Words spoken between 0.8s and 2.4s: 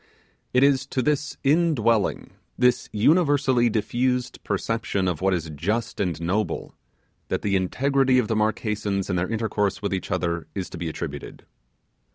to this indwelling,